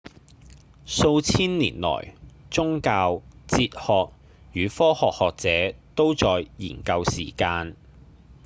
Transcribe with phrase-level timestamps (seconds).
[0.87, 2.15] 數千年來
[2.49, 4.09] 宗教、哲學
[4.51, 7.75] 與科學學者都在研究時間